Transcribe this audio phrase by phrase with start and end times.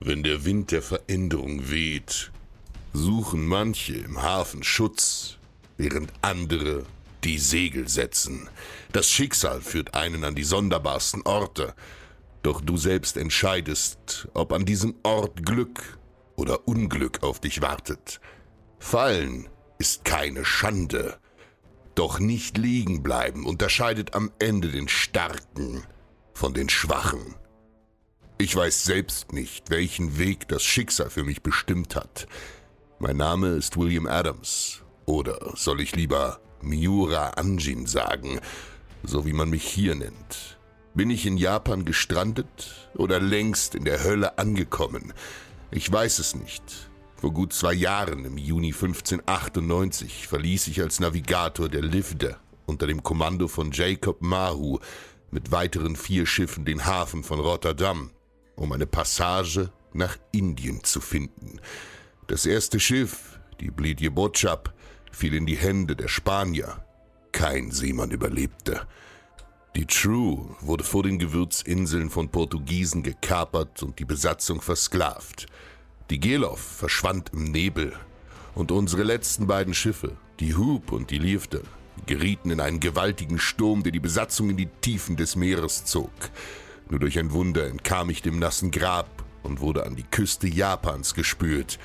[0.00, 2.30] Wenn der Wind der Veränderung weht,
[2.92, 5.38] suchen manche im Hafen Schutz,
[5.76, 6.84] während andere
[7.24, 8.48] die Segel setzen.
[8.92, 11.74] Das Schicksal führt einen an die sonderbarsten Orte,
[12.44, 15.98] doch du selbst entscheidest, ob an diesem Ort Glück
[16.36, 18.20] oder Unglück auf dich wartet.
[18.78, 21.18] Fallen ist keine Schande,
[21.96, 25.82] doch nicht liegen bleiben unterscheidet am Ende den Starken
[26.34, 27.34] von den Schwachen.
[28.40, 32.28] Ich weiß selbst nicht, welchen Weg das Schicksal für mich bestimmt hat.
[33.00, 34.82] Mein Name ist William Adams.
[35.06, 38.38] Oder soll ich lieber Miura Anjin sagen,
[39.02, 40.56] so wie man mich hier nennt?
[40.94, 45.12] Bin ich in Japan gestrandet oder längst in der Hölle angekommen?
[45.72, 46.62] Ich weiß es nicht.
[47.16, 53.02] Vor gut zwei Jahren, im Juni 1598, verließ ich als Navigator der Livde unter dem
[53.02, 54.78] Kommando von Jacob Mahu
[55.32, 58.12] mit weiteren vier Schiffen den Hafen von Rotterdam
[58.58, 61.60] um eine Passage nach Indien zu finden.
[62.26, 64.74] Das erste Schiff, die Blidje Botschap,
[65.12, 66.84] fiel in die Hände der Spanier.
[67.32, 68.86] Kein Seemann überlebte.
[69.76, 75.46] Die True wurde vor den Gewürzinseln von Portugiesen gekapert und die Besatzung versklavt.
[76.10, 77.92] Die Geloff verschwand im Nebel
[78.54, 81.62] und unsere letzten beiden Schiffe, die Hoop und die Liefde,
[82.06, 86.10] gerieten in einen gewaltigen Sturm, der die Besatzung in die Tiefen des Meeres zog.
[86.90, 91.14] Nur durch ein Wunder entkam ich dem nassen Grab und wurde an die Küste Japans
[91.14, 91.78] gespült,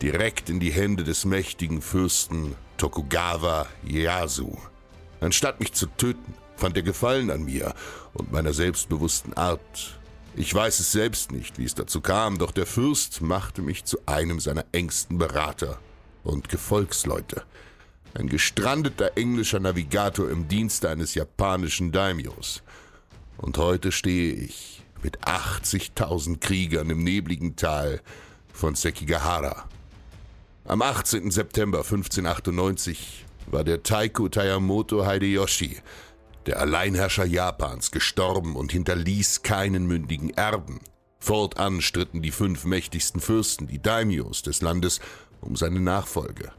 [0.00, 4.56] direkt in die Hände des mächtigen Fürsten Tokugawa Ieyasu.
[5.20, 7.74] Anstatt mich zu töten, fand er Gefallen an mir
[8.12, 9.98] und meiner selbstbewussten Art.
[10.36, 13.98] Ich weiß es selbst nicht, wie es dazu kam, doch der Fürst machte mich zu
[14.06, 15.78] einem seiner engsten Berater
[16.24, 17.44] und Gefolgsleute.
[18.14, 22.62] Ein gestrandeter englischer Navigator im Dienste eines japanischen Daimyos.
[23.36, 28.00] Und heute stehe ich mit 80.000 Kriegern im nebligen Tal
[28.52, 29.68] von Sekigahara.
[30.64, 31.30] Am 18.
[31.30, 35.76] September 1598 war der Taiko Tayamoto Hideyoshi,
[36.46, 40.80] der Alleinherrscher Japans, gestorben und hinterließ keinen mündigen Erben.
[41.18, 45.00] Fortan stritten die fünf mächtigsten Fürsten, die Daimyos des Landes,
[45.40, 46.52] um seine Nachfolge.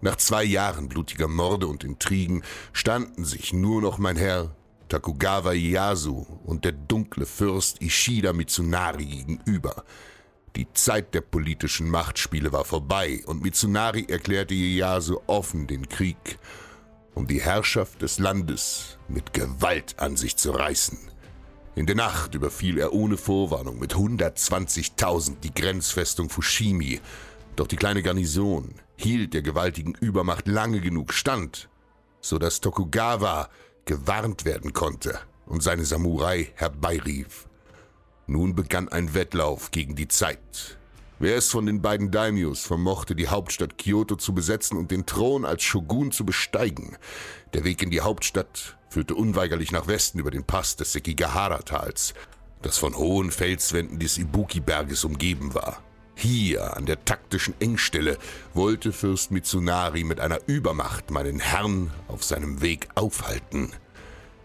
[0.00, 2.42] Nach zwei Jahren blutiger Morde und Intrigen
[2.72, 4.54] standen sich nur noch mein Herr
[4.94, 9.82] Takugawa Ieyasu und der dunkle Fürst Ishida Mitsunari gegenüber.
[10.54, 16.38] Die Zeit der politischen Machtspiele war vorbei und Mitsunari erklärte Ieyasu offen den Krieg,
[17.12, 20.96] um die Herrschaft des Landes mit Gewalt an sich zu reißen.
[21.74, 27.00] In der Nacht überfiel er ohne Vorwarnung mit 120.000 die Grenzfestung Fushimi,
[27.56, 31.68] doch die kleine Garnison hielt der gewaltigen Übermacht lange genug stand,
[32.20, 33.48] so dass Tokugawa
[33.84, 37.46] gewarnt werden konnte und seine Samurai herbeirief.
[38.26, 40.78] Nun begann ein Wettlauf gegen die Zeit.
[41.18, 45.44] Wer es von den beiden Daimyos vermochte, die Hauptstadt Kyoto zu besetzen und den Thron
[45.44, 46.96] als Shogun zu besteigen?
[47.52, 52.14] Der Weg in die Hauptstadt führte unweigerlich nach Westen über den Pass des Sekigahara-Tals,
[52.62, 55.82] das von hohen Felswänden des Ibuki-Berges umgeben war.
[56.14, 58.18] Hier, an der taktischen Engstelle,
[58.54, 63.72] wollte Fürst Mitsunari mit einer Übermacht meinen Herrn auf seinem Weg aufhalten.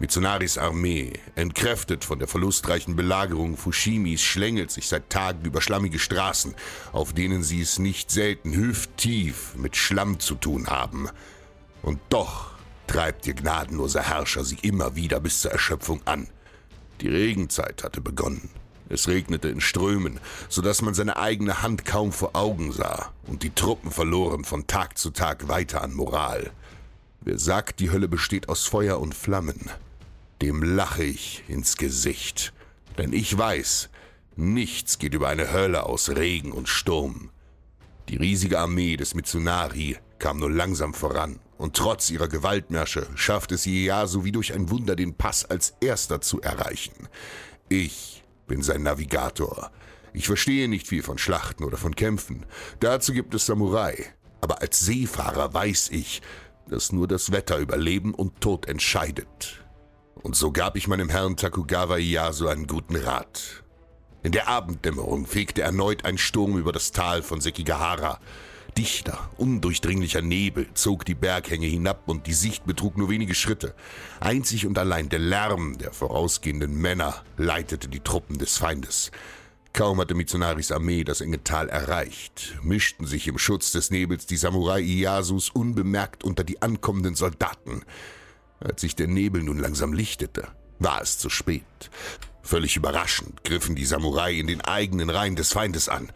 [0.00, 6.54] Mitsunaris Armee, entkräftet von der verlustreichen Belagerung Fushimis, schlängelt sich seit Tagen über schlammige Straßen,
[6.92, 11.10] auf denen sie es nicht selten hüfttief mit Schlamm zu tun haben.
[11.82, 12.52] Und doch
[12.86, 16.28] treibt ihr gnadenloser Herrscher sie immer wieder bis zur Erschöpfung an.
[17.02, 18.48] Die Regenzeit hatte begonnen.
[18.90, 20.18] Es regnete in Strömen,
[20.48, 24.66] so dass man seine eigene Hand kaum vor Augen sah, und die Truppen verloren von
[24.66, 26.50] Tag zu Tag weiter an Moral.
[27.20, 29.70] Wer sagt, die Hölle besteht aus Feuer und Flammen,
[30.42, 32.52] dem lache ich ins Gesicht.
[32.98, 33.90] Denn ich weiß,
[34.34, 37.30] nichts geht über eine Hölle aus Regen und Sturm.
[38.08, 43.66] Die riesige Armee des Mitsunari kam nur langsam voran, und trotz ihrer Gewaltmärsche schafft es
[43.66, 47.06] Ieyasu wie durch ein Wunder den Pass als erster zu erreichen.
[47.68, 49.70] Ich bin sein Navigator.
[50.12, 52.44] Ich verstehe nicht viel von Schlachten oder von Kämpfen.
[52.80, 54.12] Dazu gibt es Samurai.
[54.40, 56.20] Aber als Seefahrer weiß ich,
[56.68, 59.64] dass nur das Wetter über Leben und Tod entscheidet.
[60.16, 63.62] Und so gab ich meinem Herrn Takugawa Ieyasu einen guten Rat.
[64.24, 68.18] In der Abenddämmerung fegte erneut ein Sturm über das Tal von Sekigahara.
[68.76, 73.74] Dichter, undurchdringlicher Nebel zog die Berghänge hinab und die Sicht betrug nur wenige Schritte.
[74.20, 79.10] Einzig und allein der Lärm der vorausgehenden Männer leitete die Truppen des Feindes.
[79.72, 84.36] Kaum hatte Mitsunaris Armee das enge Tal erreicht, mischten sich im Schutz des Nebels die
[84.36, 87.82] Samurai Iyasus unbemerkt unter die ankommenden Soldaten.
[88.58, 90.48] Als sich der Nebel nun langsam lichtete,
[90.80, 91.62] war es zu spät.
[92.42, 96.10] Völlig überraschend griffen die Samurai in den eigenen Reihen des Feindes an.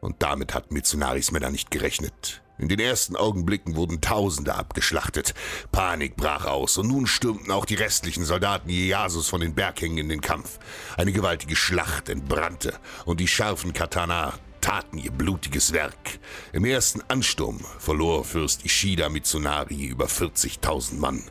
[0.00, 2.42] Und damit hatten Mitsunaris Männer nicht gerechnet.
[2.58, 5.34] In den ersten Augenblicken wurden Tausende abgeschlachtet.
[5.72, 10.08] Panik brach aus und nun stürmten auch die restlichen Soldaten Ieyasus von den Berghängen in
[10.08, 10.58] den Kampf.
[10.96, 14.32] Eine gewaltige Schlacht entbrannte und die scharfen Katana
[14.62, 16.18] taten ihr blutiges Werk.
[16.52, 21.22] Im ersten Ansturm verlor Fürst Ishida Mitsunari über 40.000 Mann.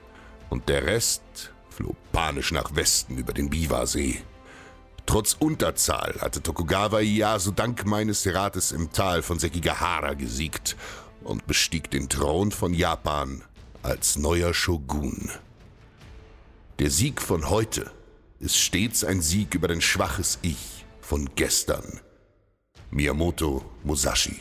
[0.49, 1.23] Und der Rest
[1.69, 4.21] floh panisch nach Westen über den Biwa-See.
[5.05, 10.75] Trotz Unterzahl hatte Tokugawa Ieyasu dank meines Rates im Tal von Sekigahara gesiegt
[11.23, 13.43] und bestieg den Thron von Japan
[13.83, 15.29] als neuer Shogun.
[16.79, 17.91] Der Sieg von heute
[18.39, 22.01] ist stets ein Sieg über dein schwaches Ich von gestern.
[22.89, 24.39] Miyamoto Musashi